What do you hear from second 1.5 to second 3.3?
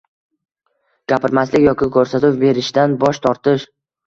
yoki ko‘rsatuv berishdan bosh